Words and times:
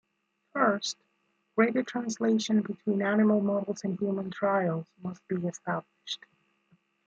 First, 0.53 0.97
greater 1.55 1.83
translation 1.83 2.63
between 2.63 3.03
animal 3.03 3.39
models 3.39 3.83
and 3.83 3.99
human 3.99 4.31
trials 4.31 4.87
must 5.03 5.21
be 5.27 5.35
established. 5.47 6.25